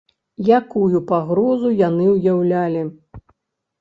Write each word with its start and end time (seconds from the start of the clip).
Якую 0.59 1.01
пагрозу 1.11 1.69
яны 1.87 2.05
ўяўлялі? 2.15 2.81